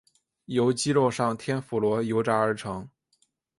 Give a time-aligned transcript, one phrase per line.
[0.45, 2.89] 由鸡肉上天妇罗油炸而成。